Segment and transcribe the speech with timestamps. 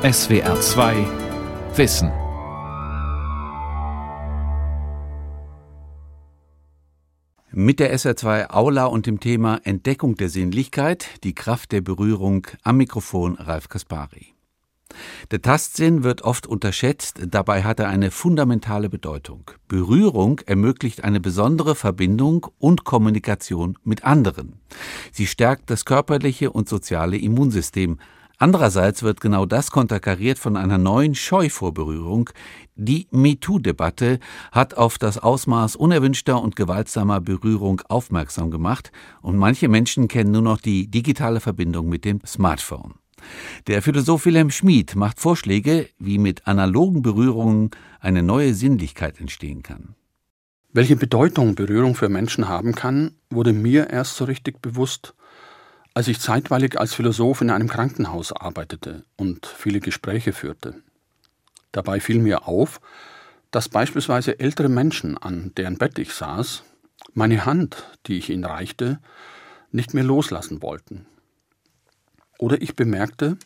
[0.00, 0.94] SWR 2
[1.74, 2.12] Wissen.
[7.50, 12.76] Mit der SR2 Aula und dem Thema Entdeckung der Sinnlichkeit, die Kraft der Berührung am
[12.76, 14.34] Mikrofon Ralf Kaspari.
[15.32, 19.50] Der Tastsinn wird oft unterschätzt, dabei hat er eine fundamentale Bedeutung.
[19.66, 24.60] Berührung ermöglicht eine besondere Verbindung und Kommunikation mit anderen.
[25.10, 27.98] Sie stärkt das körperliche und soziale Immunsystem.
[28.40, 32.30] Andererseits wird genau das konterkariert von einer neuen Scheu vor Berührung.
[32.76, 34.20] Die MeToo-Debatte
[34.52, 40.42] hat auf das Ausmaß unerwünschter und gewaltsamer Berührung aufmerksam gemacht und manche Menschen kennen nur
[40.42, 42.94] noch die digitale Verbindung mit dem Smartphone.
[43.66, 49.96] Der Philosoph Wilhelm Schmid macht Vorschläge, wie mit analogen Berührungen eine neue Sinnlichkeit entstehen kann.
[50.72, 55.14] Welche Bedeutung Berührung für Menschen haben kann, wurde mir erst so richtig bewusst,
[55.98, 60.76] als ich zeitweilig als Philosoph in einem Krankenhaus arbeitete und viele Gespräche führte.
[61.72, 62.80] Dabei fiel mir auf,
[63.50, 66.62] dass beispielsweise ältere Menschen, an deren Bett ich saß,
[67.14, 69.00] meine Hand, die ich ihnen reichte,
[69.72, 71.06] nicht mehr loslassen wollten.
[72.38, 73.36] Oder ich bemerkte,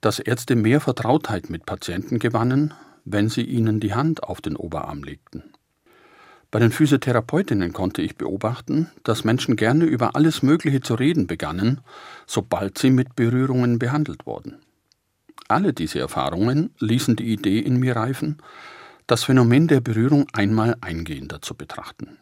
[0.00, 5.04] dass Ärzte mehr Vertrautheit mit Patienten gewannen, wenn sie ihnen die Hand auf den Oberarm
[5.04, 5.44] legten.
[6.50, 11.80] Bei den Physiotherapeutinnen konnte ich beobachten, dass Menschen gerne über alles Mögliche zu reden begannen,
[12.26, 14.56] sobald sie mit Berührungen behandelt wurden.
[15.48, 18.38] Alle diese Erfahrungen ließen die Idee in mir reifen,
[19.06, 22.18] das Phänomen der Berührung einmal eingehender zu betrachten.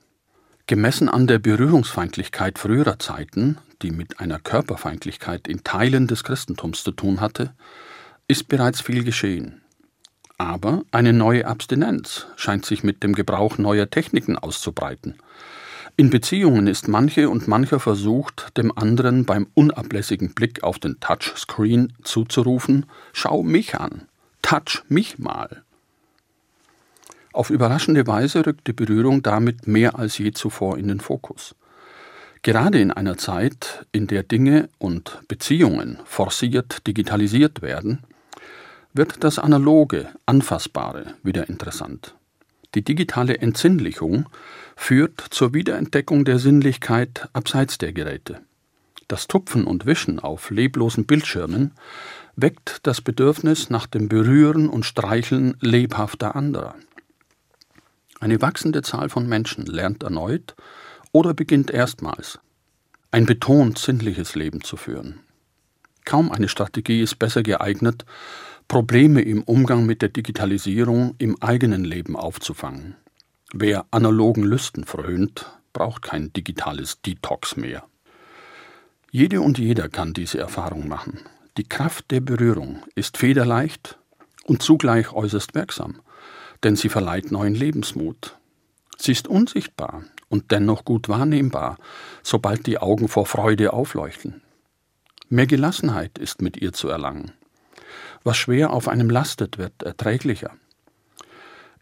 [0.67, 6.91] Gemessen an der Berührungsfeindlichkeit früherer Zeiten, die mit einer Körperfeindlichkeit in Teilen des Christentums zu
[6.91, 7.55] tun hatte,
[8.27, 9.63] ist bereits viel geschehen.
[10.39, 15.15] Aber eine neue Abstinenz scheint sich mit dem Gebrauch neuer Techniken auszubreiten.
[15.99, 21.95] In Beziehungen ist manche und mancher versucht, dem anderen beim unablässigen Blick auf den Touchscreen
[22.03, 24.03] zuzurufen, schau mich an,
[24.43, 25.63] touch mich mal.
[27.33, 31.55] Auf überraschende Weise rückt die Berührung damit mehr als je zuvor in den Fokus.
[32.43, 38.05] Gerade in einer Zeit, in der Dinge und Beziehungen forciert digitalisiert werden,
[38.97, 42.15] wird das Analoge, Anfassbare wieder interessant.
[42.75, 44.29] Die digitale Entsinnlichung
[44.77, 48.41] führt zur Wiederentdeckung der Sinnlichkeit abseits der Geräte.
[49.09, 51.73] Das Tupfen und Wischen auf leblosen Bildschirmen
[52.35, 56.75] weckt das Bedürfnis nach dem Berühren und Streicheln lebhafter anderer.
[58.21, 60.55] Eine wachsende Zahl von Menschen lernt erneut
[61.13, 62.41] oder beginnt erstmals
[63.11, 65.21] ein betont sinnliches Leben zu führen.
[66.05, 68.05] Kaum eine Strategie ist besser geeignet,
[68.69, 72.97] Probleme im Umgang mit der Digitalisierung im eigenen Leben aufzufangen.
[73.53, 77.85] Wer analogen Lüsten frönt, braucht kein digitales Detox mehr.
[79.11, 81.21] Jede und jeder kann diese Erfahrung machen.
[81.57, 83.99] Die Kraft der Berührung ist federleicht
[84.45, 86.01] und zugleich äußerst wirksam
[86.63, 88.37] denn sie verleiht neuen Lebensmut.
[88.99, 91.79] Sie ist unsichtbar und dennoch gut wahrnehmbar,
[92.23, 94.43] sobald die Augen vor Freude aufleuchten.
[95.29, 97.33] Mehr Gelassenheit ist mit ihr zu erlangen.
[98.27, 100.51] Was schwer auf einem lastet, wird erträglicher.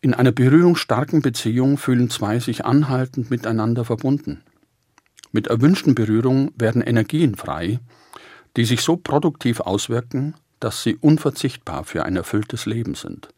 [0.02, 4.42] In einer berührungsstarken Beziehung fühlen zwei sich anhaltend miteinander verbunden.
[5.32, 7.80] Mit erwünschten Berührungen werden Energien frei,
[8.58, 13.30] die sich so produktiv auswirken, dass sie unverzichtbar für ein erfülltes Leben sind.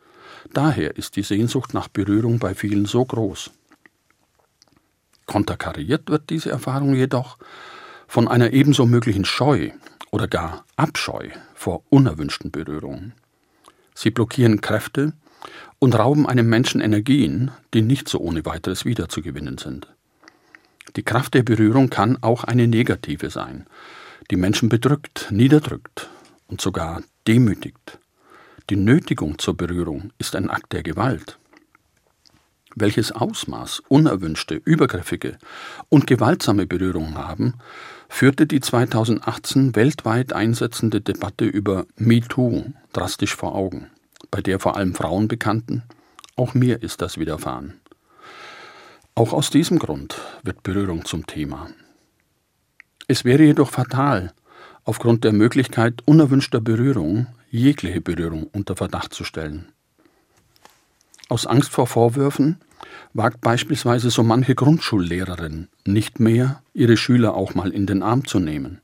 [0.52, 3.52] Daher ist die Sehnsucht nach Berührung bei vielen so groß.
[5.26, 7.38] Konterkariert wird diese Erfahrung jedoch
[8.08, 9.70] von einer ebenso möglichen Scheu
[10.10, 13.14] oder gar Abscheu vor unerwünschten Berührungen.
[13.94, 15.12] Sie blockieren Kräfte
[15.78, 19.88] und rauben einem Menschen Energien, die nicht so ohne weiteres wiederzugewinnen sind.
[20.96, 23.66] Die Kraft der Berührung kann auch eine negative sein,
[24.30, 26.08] die Menschen bedrückt, niederdrückt
[26.48, 27.98] und sogar demütigt.
[28.70, 31.38] Die Nötigung zur Berührung ist ein Akt der Gewalt.
[32.78, 35.38] Welches Ausmaß unerwünschte, übergriffige
[35.88, 37.54] und gewaltsame Berührungen haben,
[38.10, 43.86] führte die 2018 weltweit einsetzende Debatte über MeToo drastisch vor Augen,
[44.30, 45.84] bei der vor allem Frauen bekannten,
[46.36, 47.80] auch mir ist das widerfahren.
[49.14, 51.70] Auch aus diesem Grund wird Berührung zum Thema.
[53.08, 54.34] Es wäre jedoch fatal,
[54.84, 59.72] aufgrund der Möglichkeit unerwünschter Berührung jegliche Berührung unter Verdacht zu stellen.
[61.30, 62.60] Aus Angst vor Vorwürfen
[63.16, 68.38] wagt beispielsweise so manche Grundschullehrerin nicht mehr, ihre Schüler auch mal in den Arm zu
[68.38, 68.80] nehmen.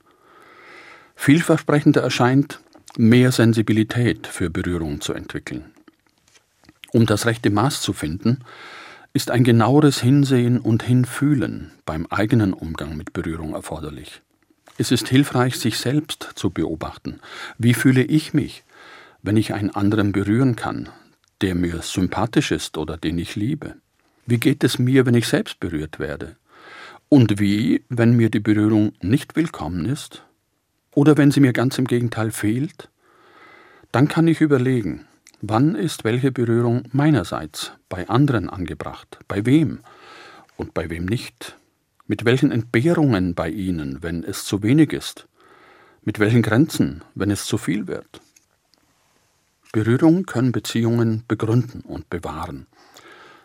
[1.15, 2.59] Vielversprechender erscheint,
[2.97, 5.65] mehr Sensibilität für Berührungen zu entwickeln.
[6.91, 8.39] Um das rechte Maß zu finden,
[9.13, 14.21] ist ein genaueres Hinsehen und Hinfühlen beim eigenen Umgang mit Berührung erforderlich.
[14.77, 17.19] Es ist hilfreich, sich selbst zu beobachten.
[17.59, 18.63] Wie fühle ich mich,
[19.21, 20.89] wenn ich einen anderen berühren kann,
[21.41, 23.75] der mir sympathisch ist oder den ich liebe?
[24.25, 26.37] Wie geht es mir, wenn ich selbst berührt werde?
[27.09, 30.23] Und wie, wenn mir die Berührung nicht willkommen ist?
[30.95, 32.89] Oder wenn sie mir ganz im Gegenteil fehlt?
[33.91, 35.05] Dann kann ich überlegen,
[35.41, 39.81] wann ist welche Berührung meinerseits bei anderen angebracht, bei wem
[40.55, 41.57] und bei wem nicht,
[42.07, 45.27] mit welchen Entbehrungen bei ihnen, wenn es zu wenig ist,
[46.03, 48.21] mit welchen Grenzen, wenn es zu viel wird.
[49.73, 52.67] Berührungen können Beziehungen begründen und bewahren.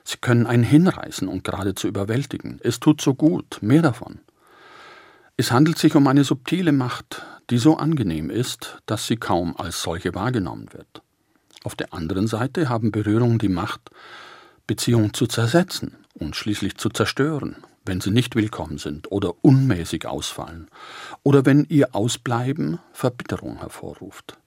[0.08, 2.60] Sie können einen hinreißen und geradezu überwältigen.
[2.62, 4.20] Es tut so gut, mehr davon.
[5.37, 9.82] Es handelt sich um eine subtile Macht, die so angenehm ist, dass sie kaum als
[9.82, 11.02] solche wahrgenommen wird.
[11.62, 13.90] Auf der anderen Seite haben Berührungen die Macht,
[14.66, 20.70] Beziehungen zu zersetzen und schließlich zu zerstören, wenn sie nicht willkommen sind oder unmäßig ausfallen
[21.22, 24.38] oder wenn ihr Ausbleiben Verbitterung hervorruft.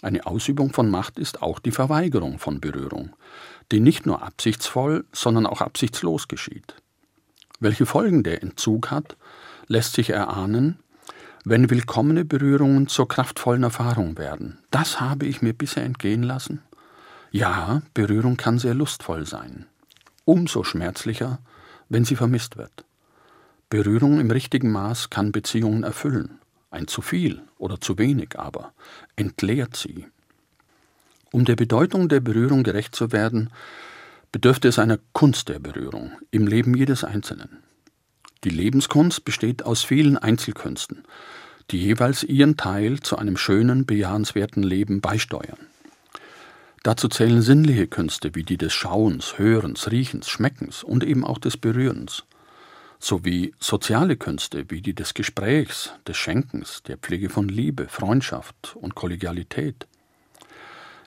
[0.00, 3.16] Eine Ausübung von Macht ist auch die Verweigerung von Berührung,
[3.72, 6.74] die nicht nur absichtsvoll, sondern auch absichtslos geschieht.
[7.58, 9.16] Welche Folgen der Entzug hat,
[9.66, 10.78] lässt sich erahnen,
[11.44, 14.58] wenn willkommene Berührungen zur kraftvollen Erfahrung werden.
[14.70, 16.62] Das habe ich mir bisher entgehen lassen.
[17.30, 19.66] Ja, Berührung kann sehr lustvoll sein.
[20.24, 21.40] Umso schmerzlicher,
[21.88, 22.84] wenn sie vermisst wird.
[23.70, 26.37] Berührung im richtigen Maß kann Beziehungen erfüllen.
[26.70, 28.72] Ein zu viel oder zu wenig aber
[29.16, 30.06] entleert sie.
[31.32, 33.50] Um der Bedeutung der Berührung gerecht zu werden,
[34.32, 37.58] bedürfte es einer Kunst der Berührung im Leben jedes Einzelnen.
[38.44, 41.04] Die Lebenskunst besteht aus vielen Einzelkünsten,
[41.70, 45.58] die jeweils ihren Teil zu einem schönen, bejahenswerten Leben beisteuern.
[46.82, 51.56] Dazu zählen sinnliche Künste wie die des Schauens, Hörens, Riechens, Schmeckens und eben auch des
[51.56, 52.24] Berührens,
[52.98, 58.94] sowie soziale Künste wie die des Gesprächs, des Schenkens, der Pflege von Liebe, Freundschaft und
[58.94, 59.86] Kollegialität.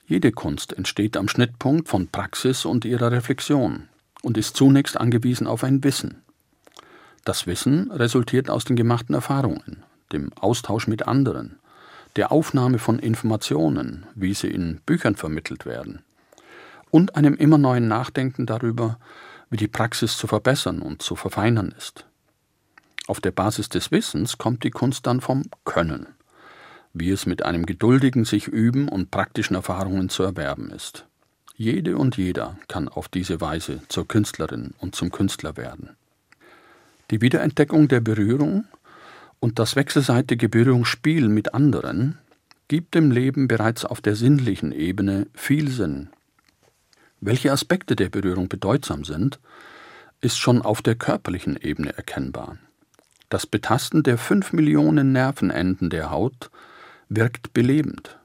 [0.07, 3.87] Jede Kunst entsteht am Schnittpunkt von Praxis und ihrer Reflexion
[4.21, 6.21] und ist zunächst angewiesen auf ein Wissen.
[7.23, 11.59] Das Wissen resultiert aus den gemachten Erfahrungen, dem Austausch mit anderen,
[12.15, 16.01] der Aufnahme von Informationen, wie sie in Büchern vermittelt werden,
[16.89, 18.97] und einem immer neuen Nachdenken darüber,
[19.51, 22.07] wie die Praxis zu verbessern und zu verfeinern ist.
[23.05, 26.07] Auf der Basis des Wissens kommt die Kunst dann vom Können
[26.93, 31.05] wie es mit einem geduldigen sich üben und praktischen Erfahrungen zu erwerben ist.
[31.55, 35.91] Jede und jeder kann auf diese Weise zur Künstlerin und zum Künstler werden.
[37.11, 38.65] Die Wiederentdeckung der Berührung
[39.39, 42.17] und das wechselseitige Berührungsspiel mit anderen
[42.67, 46.09] gibt dem Leben bereits auf der sinnlichen Ebene viel Sinn.
[47.23, 49.39] Welche Aspekte der Berührung bedeutsam sind,
[50.21, 52.57] ist schon auf der körperlichen Ebene erkennbar.
[53.29, 56.49] Das Betasten der fünf Millionen Nervenenden der Haut
[57.09, 58.17] wirkt belebend.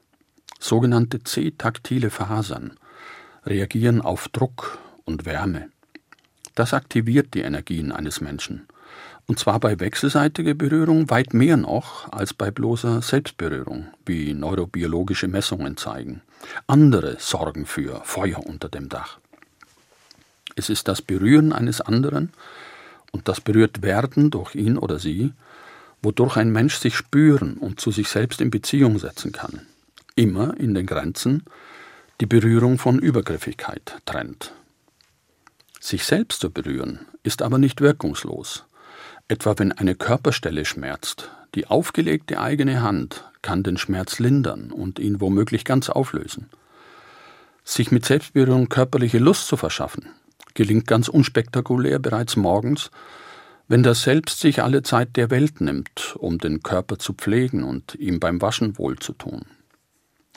[0.59, 2.73] Sogenannte C-taktile Fasern
[3.45, 5.69] reagieren auf Druck und Wärme.
[6.55, 8.67] Das aktiviert die Energien eines Menschen.
[9.27, 15.77] Und zwar bei wechselseitiger Berührung weit mehr noch als bei bloßer Selbstberührung, wie neurobiologische Messungen
[15.77, 16.23] zeigen.
[16.67, 19.19] Andere sorgen für Feuer unter dem Dach.
[20.55, 22.31] Es ist das Berühren eines anderen
[23.11, 25.33] und das Berührtwerden durch ihn oder sie,
[26.01, 29.67] wodurch ein Mensch sich spüren und zu sich selbst in Beziehung setzen kann.
[30.15, 31.43] Immer in den Grenzen,
[32.21, 34.53] die Berührung von Übergriffigkeit trennt.
[35.79, 38.65] Sich selbst zu berühren ist aber nicht wirkungslos.
[39.27, 45.19] Etwa wenn eine Körperstelle schmerzt, die aufgelegte eigene Hand kann den Schmerz lindern und ihn
[45.21, 46.49] womöglich ganz auflösen.
[47.63, 50.09] Sich mit Selbstberührung körperliche Lust zu verschaffen,
[50.53, 52.89] gelingt ganz unspektakulär bereits morgens
[53.67, 57.95] wenn das Selbst sich alle Zeit der Welt nimmt, um den Körper zu pflegen und
[57.95, 59.45] ihm beim Waschen wohlzutun.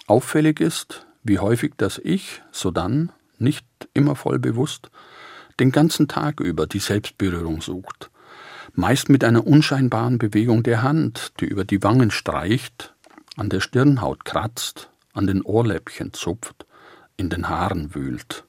[0.07, 4.91] Auffällig ist, wie häufig das Ich sodann, nicht immer voll bewusst,
[5.61, 8.11] den ganzen Tag über die Selbstberührung sucht,
[8.75, 12.95] meist mit einer unscheinbaren Bewegung der Hand, die über die Wangen streicht,
[13.37, 16.67] an der Stirnhaut kratzt, an den Ohrläppchen zupft,
[17.17, 18.45] in den Haaren wühlt.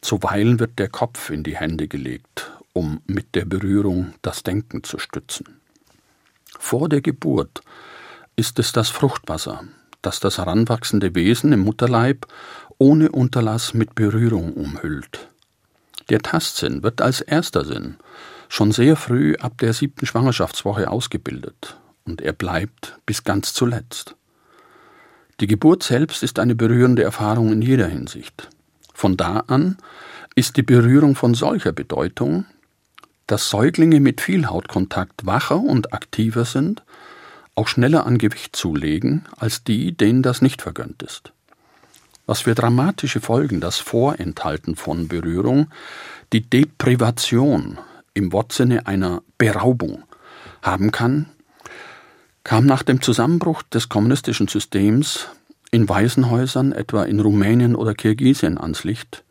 [0.00, 5.00] Zuweilen wird der Kopf in die Hände gelegt um mit der Berührung das Denken zu
[5.00, 5.60] stützen.
[6.60, 7.60] Vor der Geburt
[8.36, 9.64] ist es das Fruchtwasser,
[10.00, 12.26] das das heranwachsende Wesen im Mutterleib
[12.78, 15.28] ohne Unterlass mit Berührung umhüllt.
[16.08, 17.96] Der Tastsinn wird als erster Sinn
[18.48, 24.16] schon sehr früh ab der siebten Schwangerschaftswoche ausgebildet und er bleibt bis ganz zuletzt.
[25.40, 28.48] Die Geburt selbst ist eine berührende Erfahrung in jeder Hinsicht.
[28.92, 29.76] Von da an
[30.34, 32.46] ist die Berührung von solcher Bedeutung,
[33.28, 36.82] dass Säuglinge mit viel Hautkontakt wacher und aktiver sind,
[37.54, 41.32] auch schneller an Gewicht zulegen als die, denen das nicht vergönnt ist.
[42.26, 45.68] Was für dramatische Folgen das Vorenthalten von Berührung,
[46.32, 47.78] die Deprivation
[48.18, 50.02] im Wortsinne einer Beraubung
[50.60, 51.26] haben kann,
[52.44, 55.28] kam nach dem Zusammenbruch des kommunistischen Systems
[55.70, 59.24] in Waisenhäusern, etwa in Rumänien oder Kirgisien, ans Licht,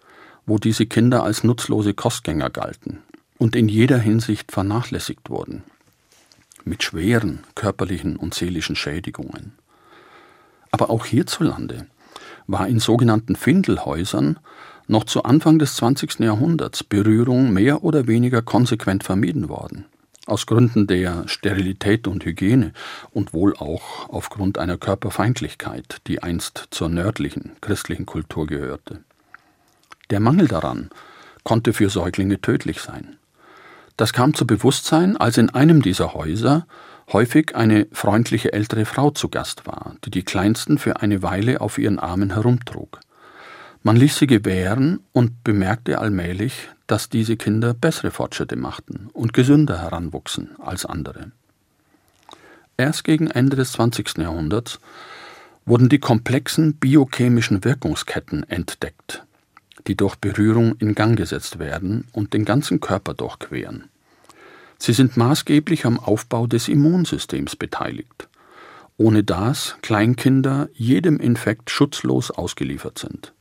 [0.46, 3.00] wo diese Kinder als nutzlose Kostgänger galten
[3.38, 5.64] und in jeder Hinsicht vernachlässigt wurden,
[6.64, 9.54] mit schweren körperlichen und seelischen Schädigungen.
[10.72, 11.88] Aber auch hierzulande
[12.46, 14.40] war in sogenannten Findelhäusern
[14.88, 16.20] noch zu Anfang des 20.
[16.20, 19.86] Jahrhunderts Berührung mehr oder weniger konsequent vermieden worden.
[20.26, 22.74] Aus Gründen der Sterilität und Hygiene
[23.12, 29.00] und wohl auch aufgrund einer Körperfeindlichkeit, die einst zur nördlichen christlichen Kultur gehörte.
[30.10, 30.90] Der Mangel daran
[31.44, 33.16] konnte für Säuglinge tödlich sein.
[33.96, 36.68] Das kam zu Bewusstsein, als in einem dieser Häuser
[37.12, 41.78] häufig eine freundliche ältere Frau zu Gast war, die die Kleinsten für eine Weile auf
[41.78, 43.00] ihren Armen herumtrug.
[43.88, 49.82] Man ließ sie gewähren und bemerkte allmählich, dass diese Kinder bessere Fortschritte machten und gesünder
[49.82, 51.32] heranwuchsen als andere.
[52.76, 54.18] Erst gegen Ende des 20.
[54.18, 54.82] Jahrhunderts
[55.66, 59.24] wurden die komplexen biochemischen Wirkungsketten entdeckt,
[59.88, 63.86] die durch Berührung in Gang gesetzt werden und den ganzen Körper durchqueren.
[64.80, 68.28] Sie sind maßgeblich am Aufbau des Immunsystems beteiligt,
[68.98, 73.32] ohne das Kleinkinder jedem Infekt schutzlos ausgeliefert sind.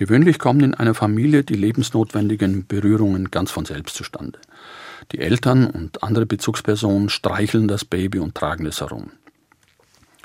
[0.00, 4.38] Gewöhnlich kommen in einer Familie die lebensnotwendigen Berührungen ganz von selbst zustande.
[5.12, 9.10] Die Eltern und andere Bezugspersonen streicheln das Baby und tragen es herum.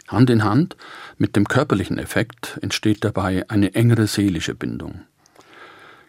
[0.08, 0.78] Hand in Hand
[1.18, 5.02] mit dem körperlichen Effekt entsteht dabei eine engere seelische Bindung.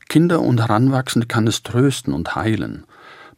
[0.09, 2.85] Kinder und Heranwachsende kann es trösten und heilen,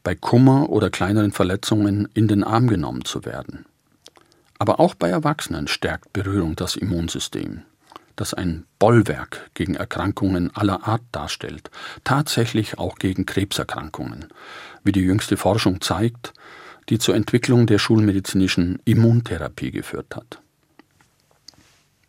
[0.02, 3.64] bei Kummer oder kleineren Verletzungen in den Arm genommen zu werden.
[4.58, 7.62] Aber auch bei Erwachsenen stärkt Berührung das Immunsystem,
[8.18, 11.70] das ein Bollwerk gegen Erkrankungen aller Art darstellt,
[12.02, 14.26] tatsächlich auch gegen Krebserkrankungen,
[14.82, 16.34] wie die jüngste Forschung zeigt,
[16.88, 20.40] die zur Entwicklung der schulmedizinischen Immuntherapie geführt hat.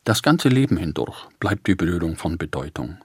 [0.03, 2.97] Das ganze Leben hindurch bleibt die Berührung von Bedeutung.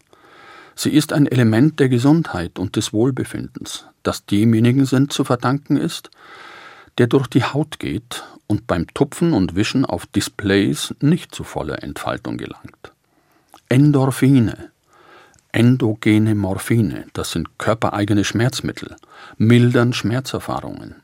[0.75, 6.11] Sie ist ein Element der Gesundheit und des Wohlbefindens, das demjenigen Sinn zu verdanken ist,
[6.97, 11.83] der durch die Haut geht und beim Tupfen und Wischen auf Displays nicht zu voller
[11.83, 12.94] Entfaltung gelangt.
[13.75, 14.71] Endorphine,
[15.51, 18.95] endogene Morphine, das sind körpereigene Schmerzmittel,
[19.37, 21.03] mildern Schmerzerfahrungen.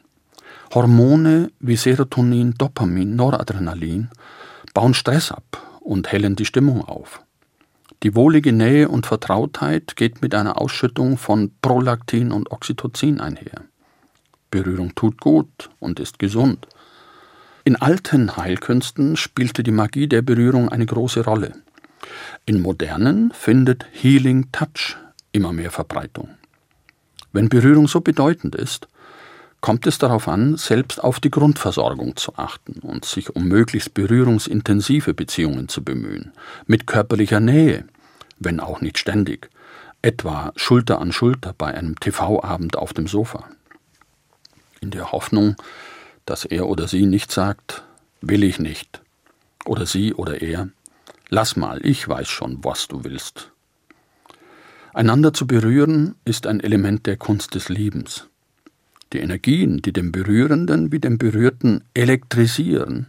[0.73, 4.11] Hormone wie Serotonin, Dopamin, Noradrenalin
[4.73, 7.21] bauen Stress ab und hellen die Stimmung auf.
[8.05, 13.65] Die wohlige Nähe und Vertrautheit geht mit einer Ausschüttung von Prolaktin und Oxytocin einher.
[14.53, 16.69] Berührung tut gut und ist gesund.
[17.65, 21.55] In alten Heilkünsten spielte die Magie der Berührung eine große Rolle.
[22.47, 24.97] In modernen findet Healing Touch
[25.33, 26.31] immer mehr Verbreitung.
[27.33, 28.89] Wenn Berührung so bedeutend ist,
[29.61, 35.15] kommt es darauf an, selbst auf die Grundversorgung zu achten und sich um möglichst berührungsintensive
[35.15, 36.33] Beziehungen zu bemühen,
[36.67, 37.85] mit körperlicher Nähe,
[38.39, 39.51] wenn auch nicht ständig,
[40.03, 43.45] etwa Schulter an Schulter bei einem TV-Abend auf dem Sofa.
[44.81, 45.57] In der Hoffnung,
[46.25, 47.83] dass er oder sie nicht sagt,
[48.23, 49.03] will ich nicht,
[49.67, 50.71] oder sie oder er,
[51.31, 53.53] lass mal, ich weiß schon, was du willst.
[54.93, 58.29] Einander zu berühren ist ein Element der Kunst des Liebens.
[59.13, 63.07] Die Energien, die den Berührenden wie den Berührten elektrisieren,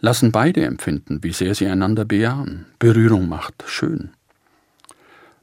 [0.00, 2.66] lassen beide empfinden, wie sehr sie einander bejahen.
[2.78, 4.10] Berührung macht schön.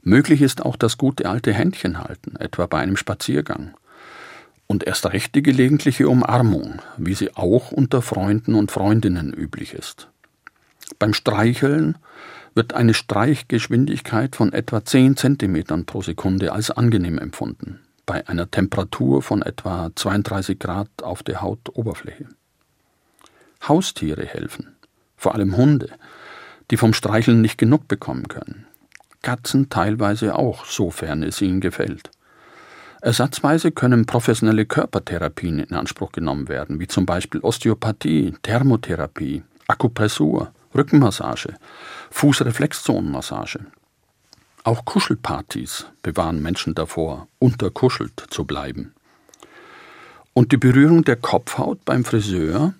[0.02, 3.74] Möglich ist auch das gute alte Händchen halten, etwa bei einem Spaziergang.
[4.66, 10.08] Und erst recht die gelegentliche Umarmung, wie sie auch unter Freunden und Freundinnen üblich ist.
[10.98, 11.98] Beim Streicheln
[12.54, 19.22] wird eine Streichgeschwindigkeit von etwa 10 cm pro Sekunde als angenehm empfunden bei einer Temperatur
[19.22, 22.28] von etwa 32 Grad auf der Hautoberfläche.
[23.66, 24.76] Haustiere helfen,
[25.16, 25.90] vor allem Hunde,
[26.70, 28.66] die vom Streicheln nicht genug bekommen können.
[29.22, 32.10] Katzen teilweise auch, sofern es ihnen gefällt.
[33.00, 41.54] Ersatzweise können professionelle Körpertherapien in Anspruch genommen werden, wie zum Beispiel Osteopathie, Thermotherapie, Akupressur, Rückenmassage,
[42.10, 43.66] Fußreflexzonenmassage.
[44.64, 48.94] Auch Kuschelpartys bewahren Menschen davor, unterkuschelt zu bleiben.
[50.32, 52.74] Und die Berührung der Kopfhaut beim Friseur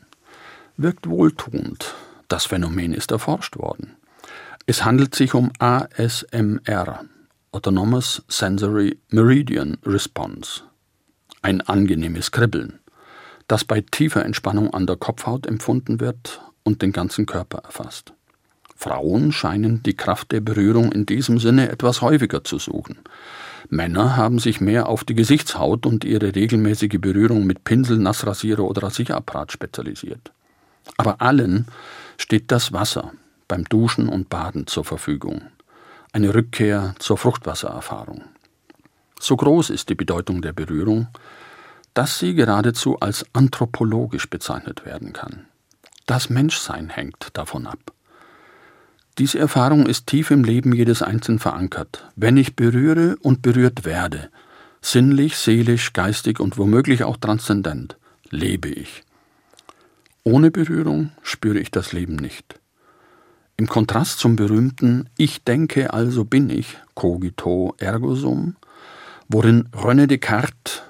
[0.77, 1.95] wirkt wohltuend.
[2.29, 3.97] Das Phänomen ist erforscht worden.
[4.67, 7.05] Es handelt sich um ASMR,
[7.53, 10.63] Autonomous Sensory Meridian Response,
[11.43, 12.81] ein angenehmes Kribbeln,
[13.47, 18.13] das bei tiefer Entspannung an der Kopfhaut empfunden wird und den ganzen Körper erfasst.
[18.75, 22.99] Frauen scheinen die Kraft der Berührung in diesem Sinne etwas häufiger zu suchen.
[23.71, 28.83] Männer haben sich mehr auf die Gesichtshaut und ihre regelmäßige Berührung mit Pinsel, Nassrasierer oder
[28.83, 30.33] Rasierapparat spezialisiert.
[30.97, 31.67] Aber allen
[32.19, 33.13] steht das Wasser
[33.49, 35.43] beim Duschen und Baden zur Verfügung.
[36.13, 38.23] Eine Rückkehr zur Fruchtwassererfahrung.
[39.19, 41.09] So groß ist die Bedeutung der Berührung,
[41.95, 45.47] dass sie geradezu als anthropologisch bezeichnet werden kann.
[46.07, 47.93] Das Menschsein hängt davon ab.
[49.19, 52.11] Diese Erfahrung ist tief im Leben jedes Einzelnen verankert.
[52.17, 54.29] Wenn ich berühre und berührt werde,
[54.83, 57.97] sinnlich, seelisch, geistig und womöglich auch transzendent,
[58.31, 59.05] lebe ich.
[60.25, 62.61] Ohne Berührung spüre ich das Leben nicht.
[63.57, 68.57] Im Kontrast zum berühmten Ich denke, also bin ich, cogito ergo sum,
[69.29, 70.83] worin René Descartes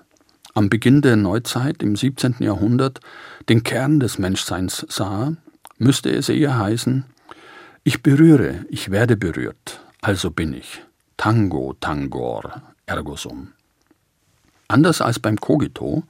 [0.54, 2.36] am Beginn der Neuzeit im 17.
[2.38, 3.00] Jahrhundert
[3.48, 5.34] den Kern des Menschseins sah,
[5.78, 7.04] müsste es eher heißen,
[7.82, 10.82] ich berühre, ich werde berührt, also bin ich.
[11.16, 13.52] Tango, tangor, ergo sum.
[14.68, 16.04] Anders als beim Cogito,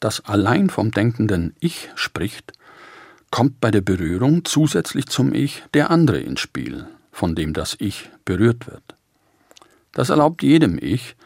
[0.00, 2.52] das allein vom denkenden Ich spricht,
[3.30, 8.10] kommt bei der Berührung zusätzlich zum Ich der andere ins Spiel, von dem das Ich
[8.24, 8.94] berührt wird.
[9.92, 11.16] Das erlaubt jedem Ich,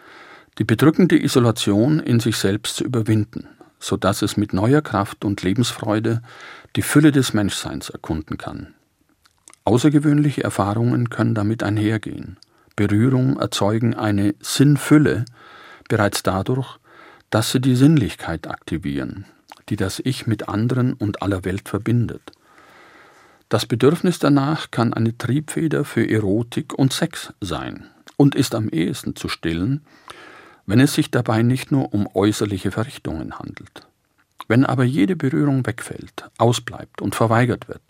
[0.59, 3.49] die bedrückende Isolation in sich selbst zu überwinden,
[3.83, 6.23] so dass es mit neuer Kraft und Lebensfreude
[6.77, 8.75] die Fülle des Menschseins erkunden kann.
[9.65, 12.39] Außergewöhnliche Erfahrungen können damit einhergehen.
[12.77, 15.25] Berührung erzeugen eine Sinnfülle
[15.89, 16.79] bereits dadurch,
[17.31, 19.25] dass sie die Sinnlichkeit aktivieren,
[19.69, 22.33] die das Ich mit anderen und aller Welt verbindet.
[23.49, 29.17] Das Bedürfnis danach kann eine Triebfeder für Erotik und Sex sein und ist am ehesten
[29.17, 29.83] zu stillen,
[30.67, 33.87] wenn es sich dabei nicht nur um äußerliche Verrichtungen handelt.
[34.49, 37.83] Wenn aber jede Berührung wegfällt, ausbleibt und verweigert wird,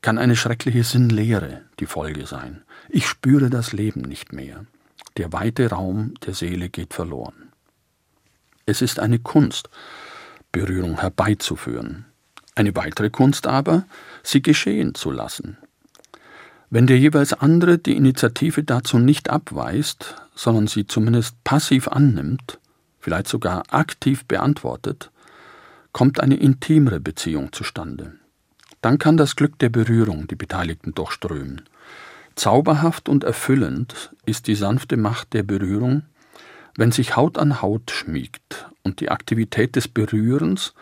[0.00, 2.62] kann eine schreckliche Sinnlehre die Folge sein.
[2.88, 4.66] Ich spüre das Leben nicht mehr.
[5.16, 7.52] Der weite Raum der Seele geht verloren.
[8.66, 9.68] Es ist eine Kunst,
[10.50, 12.06] Berührung herbeizuführen.
[12.54, 13.84] Eine weitere Kunst aber,
[14.22, 15.56] sie geschehen zu lassen.
[16.74, 22.58] Wenn der jeweils andere die Initiative dazu nicht abweist, sondern sie zumindest passiv annimmt,
[22.98, 25.10] vielleicht sogar aktiv beantwortet,
[25.92, 28.14] kommt eine intimere Beziehung zustande.
[28.80, 31.60] Dann kann das Glück der Berührung die Beteiligten durchströmen.
[32.36, 36.04] Zauberhaft und erfüllend ist die sanfte Macht der Berührung,
[36.78, 40.72] wenn sich Haut an Haut schmiegt und die Aktivität des Berührens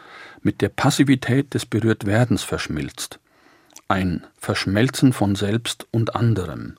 [0.41, 3.19] mit der Passivität des Berührtwerdens verschmilzt.
[3.91, 6.77] Ein Verschmelzen von selbst und anderem.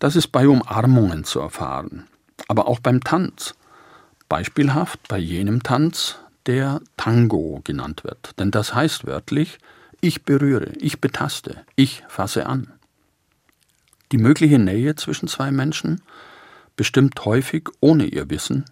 [0.00, 2.08] Das ist bei Umarmungen zu erfahren,
[2.46, 3.54] aber auch beim Tanz.
[4.28, 9.60] Beispielhaft bei jenem Tanz, der Tango genannt wird, denn das heißt wörtlich
[10.02, 12.70] ich berühre, ich betaste, ich fasse an.
[14.12, 16.02] Die mögliche Nähe zwischen zwei Menschen
[16.76, 18.66] bestimmt häufig ohne ihr Wissen,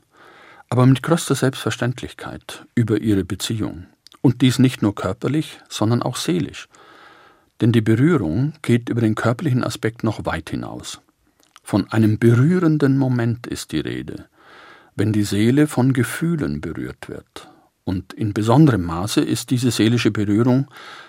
[0.68, 3.86] aber mit größter Selbstverständlichkeit über ihre Beziehung.
[4.20, 6.68] Und dies nicht nur körperlich, sondern auch seelisch.
[7.60, 11.00] Denn die Berührung geht über den körperlichen Aspekt noch weit hinaus.
[11.62, 14.26] Von einem berührenden Moment ist die Rede,
[14.96, 17.50] wenn die Seele von Gefühlen berührt wird.
[17.84, 20.68] Und in besonderem Maße ist diese seelische Berührung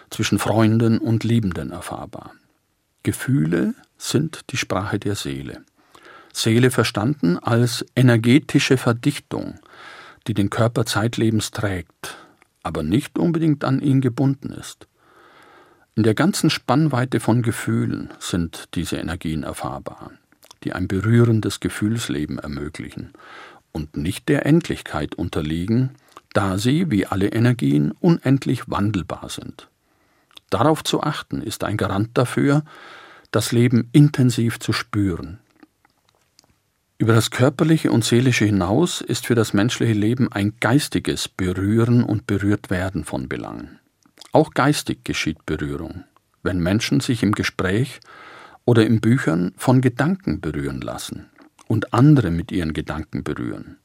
[0.09, 2.33] zwischen Freunden und Liebenden erfahrbar.
[3.03, 5.63] Gefühle sind die Sprache der Seele.
[6.33, 9.59] Seele verstanden als energetische Verdichtung,
[10.27, 12.17] die den Körper zeitlebens trägt,
[12.63, 14.87] aber nicht unbedingt an ihn gebunden ist.
[15.99, 20.11] In der ganzen Spannweite von Gefühlen sind diese Energien erfahrbar,
[20.63, 23.11] die ein berührendes Gefühlsleben ermöglichen
[23.73, 25.89] und nicht der Endlichkeit unterliegen,
[26.31, 29.67] da sie, wie alle Energien, unendlich wandelbar sind.
[30.49, 32.63] Darauf zu achten ist ein Garant dafür,
[33.31, 35.39] das Leben intensiv zu spüren.
[36.97, 42.25] Über das körperliche und seelische hinaus ist für das menschliche Leben ein geistiges Berühren und
[42.25, 43.78] Berührtwerden von Belang.
[44.31, 46.03] Auch geistig geschieht Berührung,
[46.43, 47.99] wenn Menschen sich im Gespräch
[48.65, 51.29] oder in Büchern von Gedanken berühren lassen
[51.67, 53.77] und andere mit ihren Gedanken berühren.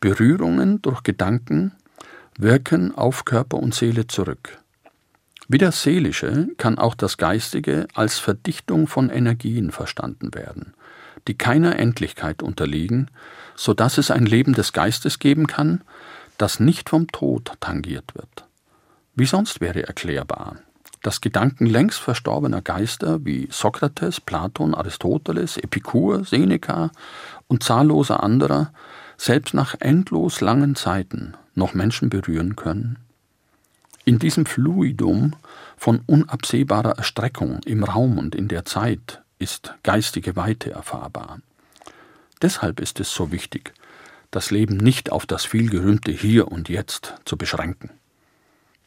[0.00, 1.72] Berührungen durch Gedanken
[2.38, 4.58] wirken auf Körper und Seele zurück.
[5.48, 10.74] Wie das Seelische kann auch das Geistige als Verdichtung von Energien verstanden werden,
[11.28, 13.10] die keiner Endlichkeit unterliegen,
[13.54, 15.82] so dass es ein Leben des Geistes geben kann,
[16.36, 18.45] das nicht vom Tod tangiert wird.
[19.18, 20.56] Wie sonst wäre erklärbar,
[21.02, 26.90] dass Gedanken längst verstorbener Geister wie Sokrates, Platon, Aristoteles, Epikur, Seneca
[27.48, 28.74] und zahlloser anderer
[29.16, 32.98] selbst nach endlos langen Zeiten noch Menschen berühren können?
[34.04, 35.34] In diesem Fluidum
[35.78, 41.38] von unabsehbarer Erstreckung im Raum und in der Zeit ist geistige Weite erfahrbar.
[42.42, 43.72] Deshalb ist es so wichtig,
[44.30, 47.92] das Leben nicht auf das vielgerühmte Hier und Jetzt zu beschränken.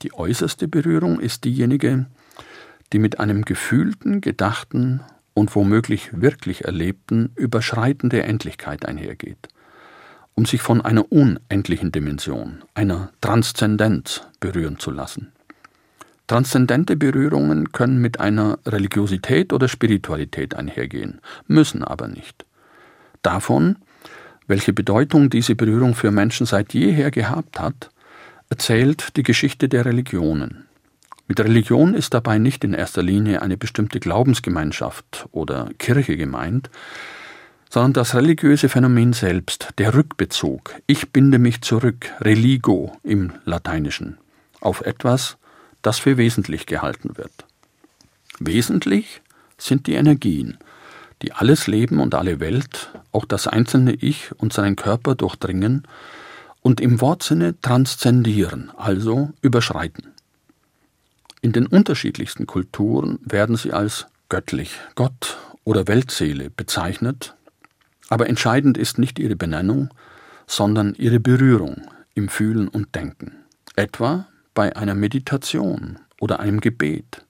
[0.02, 2.06] Die äußerste Berührung ist diejenige,
[2.94, 5.02] die mit einem gefühlten, gedachten
[5.34, 9.50] und womöglich wirklich erlebten Überschreiten der Endlichkeit einhergeht,
[10.36, 15.34] um sich von einer unendlichen Dimension, einer Transzendenz berühren zu lassen.
[16.28, 22.46] Transzendente Berührungen können mit einer Religiosität oder Spiritualität einhergehen, müssen aber nicht.
[23.22, 23.78] Davon,
[24.48, 27.90] welche Bedeutung diese Berührung für Menschen seit jeher gehabt hat,
[28.50, 30.66] erzählt die Geschichte der Religionen.
[31.28, 36.72] Mit Religion ist dabei nicht in erster Linie eine bestimmte Glaubensgemeinschaft oder Kirche gemeint,
[37.70, 40.74] sondern das religiöse Phänomen selbst, der Rückbezug.
[40.88, 44.18] Ich binde mich zurück, religo im Lateinischen,
[44.60, 45.38] auf etwas,
[45.84, 47.46] das für wesentlich gehalten wird.
[48.40, 49.22] Wesentlich
[49.60, 50.58] sind die Energien,
[51.22, 55.84] die alles Leben und alle Welt, auch das einzelne Ich und seinen Körper durchdringen
[56.70, 60.14] und im Wortsinne transzendieren, also überschreiten.
[61.42, 67.34] In den unterschiedlichsten Kulturen werden sie als göttlich, Gott oder Weltseele bezeichnet,
[68.10, 69.90] aber entscheidend ist nicht ihre Benennung,
[70.46, 73.38] sondern ihre Berührung im Fühlen und Denken,
[73.76, 77.26] etwa bei einer Meditation oder einem Gebet.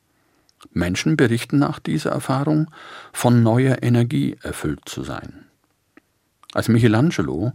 [0.74, 2.70] Menschen berichten nach dieser Erfahrung,
[3.14, 5.46] von neuer Energie erfüllt zu sein.
[6.52, 7.54] Als Michelangelo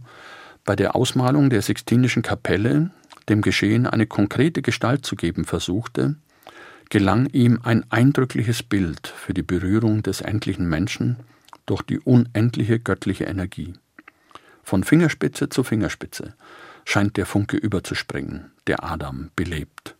[0.65, 2.91] bei der Ausmalung der Sixtinischen Kapelle
[3.29, 6.15] dem Geschehen eine konkrete Gestalt zu geben versuchte,
[6.89, 11.17] gelang ihm ein eindrückliches Bild für die Berührung des endlichen Menschen
[11.65, 13.73] durch die unendliche göttliche Energie.
[14.63, 16.33] Von Fingerspitze zu Fingerspitze
[16.85, 19.95] scheint der Funke überzuspringen, der Adam belebt.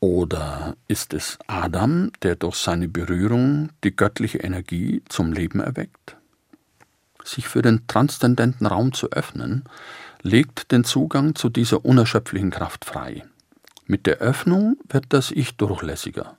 [0.00, 6.17] Oder ist es Adam, der durch seine Berührung die göttliche Energie zum Leben erweckt?
[7.28, 9.64] Sich für den transzendenten Raum zu öffnen,
[10.22, 13.22] legt den Zugang zu dieser unerschöpflichen Kraft frei.
[13.84, 16.38] Mit der Öffnung wird das Ich durchlässiger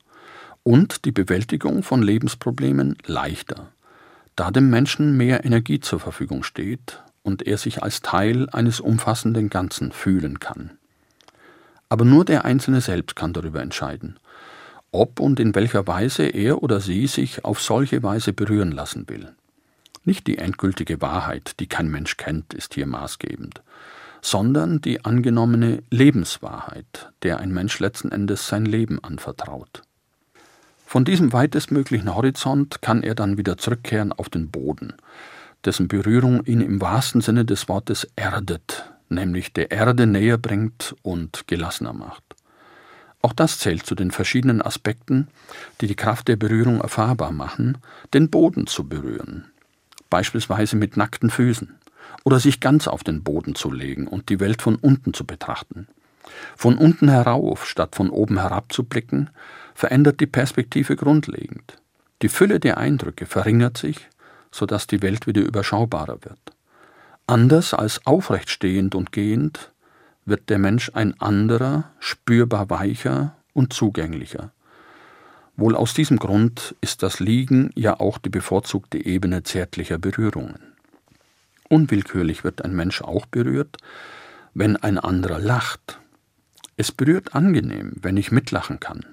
[0.64, 3.72] und die Bewältigung von Lebensproblemen leichter,
[4.36, 9.52] da dem Menschen mehr Energie zur Verfügung steht und er sich als Teil eines umfassenden
[9.52, 10.72] Ganzen fühlen kann.
[11.88, 14.18] Aber nur der Einzelne selbst kann darüber entscheiden,
[14.92, 19.36] ob und in welcher Weise er oder sie sich auf solche Weise berühren lassen will.
[20.10, 23.62] Nicht die endgültige Wahrheit, die kein Mensch kennt, ist hier maßgebend,
[24.24, 29.84] sondern die angenommene Lebenswahrheit, der ein Mensch letzten Endes sein Leben anvertraut.
[30.84, 34.96] Von diesem weitestmöglichen Horizont kann er dann wieder zurückkehren auf den Boden,
[35.64, 41.44] dessen Berührung ihn im wahrsten Sinne des Wortes erdet, nämlich der Erde näher bringt und
[41.46, 42.24] gelassener macht.
[43.22, 45.28] Auch das zählt zu den verschiedenen Aspekten,
[45.82, 47.78] die die Kraft der Berührung erfahrbar machen,
[48.12, 49.52] den Boden zu berühren,
[50.10, 51.76] beispielsweise mit nackten Füßen,
[52.24, 55.88] oder sich ganz auf den Boden zu legen und die Welt von unten zu betrachten.
[56.56, 59.30] Von unten herauf, statt von oben herab zu blicken,
[59.74, 61.78] verändert die Perspektive grundlegend.
[62.22, 64.10] Die Fülle der Eindrücke verringert sich,
[64.52, 66.40] so dass die Welt wieder überschaubarer wird.
[67.28, 69.72] Anders als aufrecht stehend und gehend
[70.26, 74.52] wird der Mensch ein anderer, spürbar weicher und zugänglicher.
[75.60, 80.58] Wohl aus diesem Grund ist das Liegen ja auch die bevorzugte Ebene zärtlicher Berührungen.
[81.68, 83.76] Unwillkürlich wird ein Mensch auch berührt,
[84.54, 86.00] wenn ein anderer lacht.
[86.78, 89.06] Es berührt angenehm, wenn ich mitlachen kann,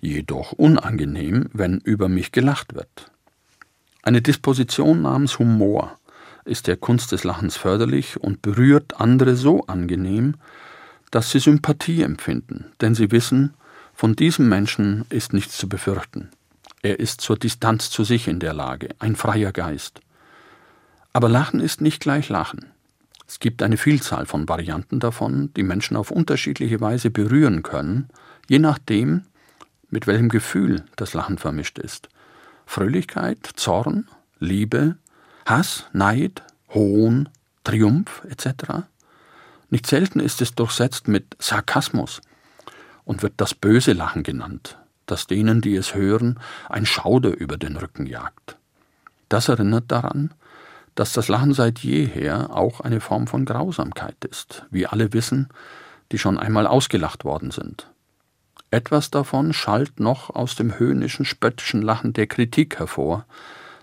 [0.00, 3.12] jedoch unangenehm, wenn über mich gelacht wird.
[4.02, 5.96] Eine Disposition namens Humor
[6.44, 10.34] ist der Kunst des Lachens förderlich und berührt andere so angenehm,
[11.12, 13.54] dass sie Sympathie empfinden, denn sie wissen,
[14.00, 16.30] von diesem Menschen ist nichts zu befürchten.
[16.80, 20.00] Er ist zur Distanz zu sich in der Lage, ein freier Geist.
[21.12, 22.64] Aber Lachen ist nicht gleich Lachen.
[23.28, 28.08] Es gibt eine Vielzahl von Varianten davon, die Menschen auf unterschiedliche Weise berühren können,
[28.48, 29.24] je nachdem,
[29.90, 32.08] mit welchem Gefühl das Lachen vermischt ist.
[32.64, 34.08] Fröhlichkeit, Zorn,
[34.38, 34.96] Liebe,
[35.44, 37.28] Hass, Neid, Hohn,
[37.64, 38.86] Triumph etc.
[39.68, 42.22] Nicht selten ist es durchsetzt mit Sarkasmus
[43.04, 47.76] und wird das böse Lachen genannt, das denen, die es hören, ein Schauder über den
[47.76, 48.56] Rücken jagt.
[49.28, 50.32] Das erinnert daran,
[50.94, 55.48] dass das Lachen seit jeher auch eine Form von Grausamkeit ist, wie alle wissen,
[56.12, 57.86] die schon einmal ausgelacht worden sind.
[58.70, 63.24] Etwas davon schallt noch aus dem höhnischen, spöttischen Lachen der Kritik hervor,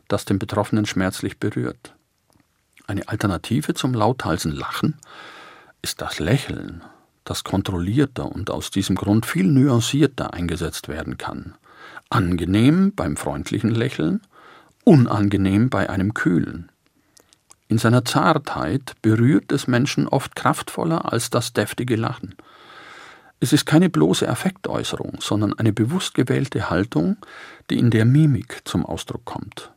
[0.08, 1.94] das den Betroffenen schmerzlich berührt.
[2.88, 4.98] Eine Alternative zum lauthalsen Lachen
[5.82, 6.84] ist das Lächeln,
[7.30, 11.56] das kontrollierter und aus diesem Grund viel nuancierter eingesetzt werden kann.
[12.10, 14.22] Angenehm beim freundlichen Lächeln,
[14.84, 16.72] unangenehm bei einem kühlen.
[17.68, 22.36] In seiner Zartheit berührt es Menschen oft kraftvoller als das deftige Lachen.
[23.40, 27.18] Es ist keine bloße Affektäußerung, sondern eine bewusst gewählte Haltung,
[27.70, 29.72] die in der Mimik zum Ausdruck kommt.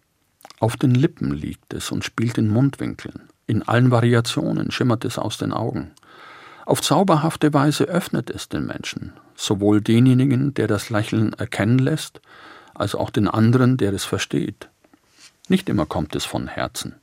[0.60, 3.28] Auf den Lippen liegt es und spielt in Mundwinkeln.
[3.46, 5.90] In allen Variationen schimmert es aus den Augen.
[6.70, 12.20] Auf zauberhafte Weise öffnet es den Menschen, sowohl denjenigen, der das Lächeln erkennen lässt,
[12.76, 14.68] als auch den anderen, der es versteht.
[15.48, 16.94] Nicht immer kommt es von Herzen,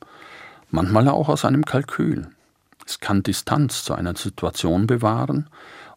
[0.72, 2.30] manchmal auch aus einem Kalkül.
[2.86, 5.50] Es kann Distanz zu einer Situation bewahren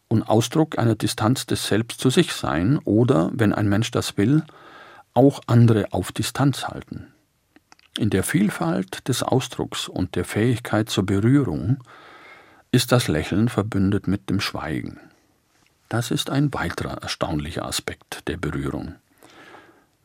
[0.09, 4.43] und Ausdruck einer Distanz des Selbst zu sich sein oder, wenn ein Mensch das will,
[5.13, 7.13] auch andere auf Distanz halten.
[7.97, 11.81] In der Vielfalt des Ausdrucks und der Fähigkeit zur Berührung
[12.71, 14.97] ist das Lächeln verbündet mit dem Schweigen.
[15.89, 18.95] Das ist ein weiterer erstaunlicher Aspekt der Berührung.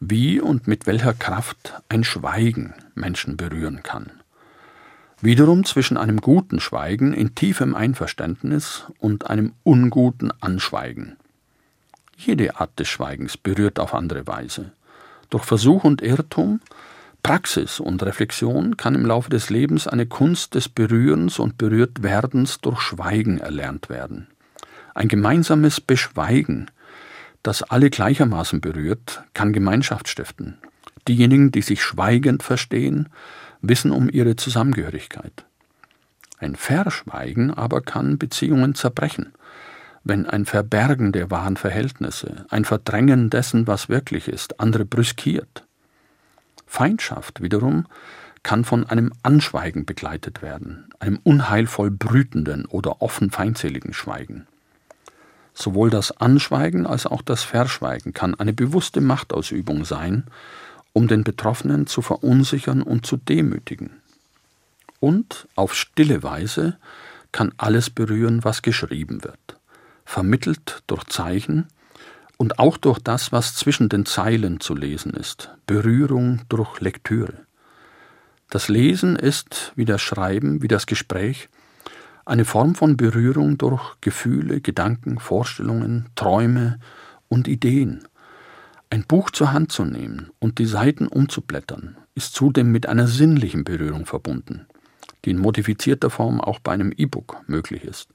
[0.00, 4.10] Wie und mit welcher Kraft ein Schweigen Menschen berühren kann.
[5.20, 11.16] Wiederum zwischen einem guten Schweigen in tiefem Einverständnis und einem unguten Anschweigen.
[12.16, 14.72] Jede Art des Schweigens berührt auf andere Weise.
[15.30, 16.60] Durch Versuch und Irrtum
[17.26, 22.80] Praxis und Reflexion kann im Laufe des Lebens eine Kunst des Berührens und Berührtwerdens durch
[22.80, 24.28] Schweigen erlernt werden.
[24.94, 26.70] Ein gemeinsames Beschweigen,
[27.42, 30.58] das alle gleichermaßen berührt, kann Gemeinschaft stiften.
[31.08, 33.08] Diejenigen, die sich schweigend verstehen,
[33.60, 35.46] wissen um ihre Zusammengehörigkeit.
[36.38, 39.32] Ein Verschweigen aber kann Beziehungen zerbrechen,
[40.04, 45.65] wenn ein Verbergen der wahren Verhältnisse, ein Verdrängen dessen, was wirklich ist, andere brüskiert.
[46.66, 47.86] Feindschaft wiederum
[48.42, 54.46] kann von einem Anschweigen begleitet werden, einem unheilvoll brütenden oder offen feindseligen Schweigen.
[55.52, 60.24] Sowohl das Anschweigen als auch das Verschweigen kann eine bewusste Machtausübung sein,
[60.92, 63.90] um den Betroffenen zu verunsichern und zu demütigen.
[65.00, 66.78] Und auf stille Weise
[67.32, 69.58] kann alles berühren, was geschrieben wird,
[70.04, 71.66] vermittelt durch Zeichen,
[72.36, 77.46] und auch durch das, was zwischen den Zeilen zu lesen ist, Berührung durch Lektüre.
[78.50, 81.48] Das Lesen ist, wie das Schreiben, wie das Gespräch,
[82.24, 86.78] eine Form von Berührung durch Gefühle, Gedanken, Vorstellungen, Träume
[87.28, 88.06] und Ideen.
[88.90, 93.64] Ein Buch zur Hand zu nehmen und die Seiten umzublättern, ist zudem mit einer sinnlichen
[93.64, 94.66] Berührung verbunden,
[95.24, 98.08] die in modifizierter Form auch bei einem E-Book möglich ist.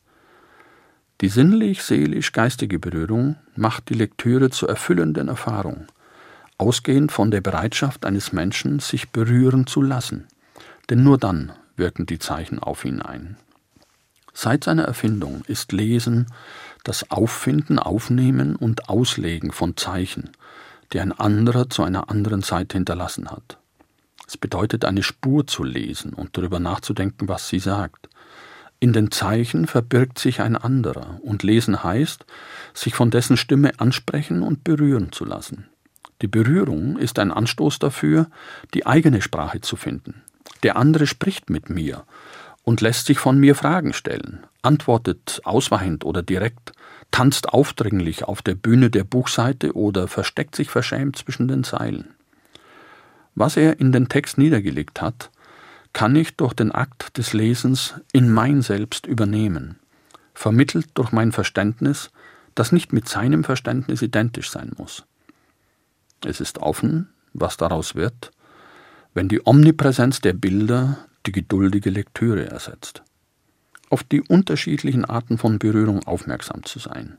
[1.22, 5.86] Die sinnlich-seelisch-geistige Berührung macht die Lektüre zur erfüllenden Erfahrung,
[6.58, 10.28] ausgehend von der Bereitschaft eines Menschen, sich berühren zu lassen,
[10.90, 13.38] denn nur dann wirken die Zeichen auf ihn ein.
[14.34, 16.26] Seit seiner Erfindung ist Lesen
[16.84, 20.32] das Auffinden, Aufnehmen und Auslegen von Zeichen,
[20.92, 23.60] die ein anderer zu einer anderen Zeit hinterlassen hat.
[24.28, 28.10] Es bedeutet eine Spur zu lesen und darüber nachzudenken, was sie sagt.
[28.84, 32.26] In den Zeichen verbirgt sich ein anderer, und lesen heißt,
[32.74, 35.68] sich von dessen Stimme ansprechen und berühren zu lassen.
[36.24, 38.26] Die Berührung ist ein Anstoß dafür,
[38.74, 40.24] die eigene Sprache zu finden.
[40.64, 42.06] Der andere spricht mit mir
[42.64, 46.72] und lässt sich von mir Fragen stellen, antwortet ausweichend oder direkt,
[47.12, 52.16] tanzt aufdringlich auf der Bühne der Buchseite oder versteckt sich verschämt zwischen den Zeilen.
[53.36, 55.30] Was er in den Text niedergelegt hat,
[55.94, 59.80] kann ich durch den Akt des Lesens in mein Selbst übernehmen,
[60.34, 62.12] vermittelt durch mein Verständnis,
[62.56, 65.06] das nicht mit seinem Verständnis identisch sein muss.
[66.26, 68.32] Es ist offen, was daraus wird,
[69.14, 73.04] wenn die Omnipräsenz der Bilder die geduldige Lektüre ersetzt.
[73.90, 77.18] Auf die unterschiedlichen Arten von Berührung aufmerksam zu sein